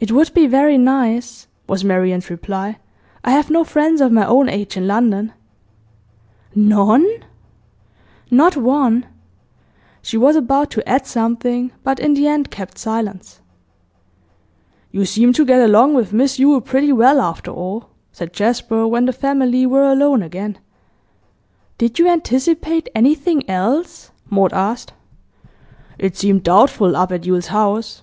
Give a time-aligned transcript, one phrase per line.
[0.00, 2.78] 'It would be very nice,' was Marian's reply.
[3.22, 5.30] 'I have no friends of my own age in London.'
[6.54, 7.06] 'None?'
[8.30, 9.04] 'Not one!'
[10.00, 13.42] She was about to add something, but in the end kept silence.
[14.90, 19.04] 'You seem to get along with Miss Yule pretty well, after all,' said Jasper, when
[19.04, 20.56] the family were alone again.
[21.76, 24.94] 'Did you anticipate anything else?' Maud asked.
[25.98, 28.00] 'It seemed doubtful, up at Yule's house.